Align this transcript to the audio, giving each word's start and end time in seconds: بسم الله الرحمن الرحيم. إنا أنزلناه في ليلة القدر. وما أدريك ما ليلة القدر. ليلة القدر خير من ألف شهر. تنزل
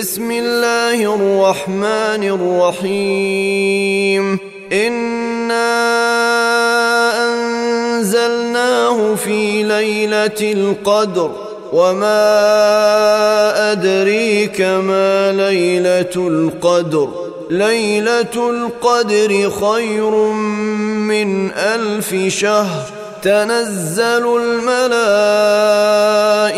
بسم 0.00 0.30
الله 0.30 1.14
الرحمن 1.14 2.24
الرحيم. 2.84 4.38
إنا 4.72 5.68
أنزلناه 7.28 9.14
في 9.14 9.62
ليلة 9.62 10.52
القدر. 10.52 11.30
وما 11.72 12.12
أدريك 13.72 14.60
ما 14.60 15.32
ليلة 15.32 16.12
القدر. 16.16 17.08
ليلة 17.50 18.50
القدر 18.50 19.50
خير 19.50 20.10
من 20.10 21.50
ألف 21.52 22.14
شهر. 22.28 22.84
تنزل 23.22 24.26